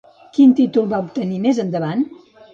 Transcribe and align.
Quin 0.37 0.55
títol 0.59 0.87
va 0.95 1.01
obtenir 1.05 1.39
més 1.45 1.61
endavant? 1.67 2.05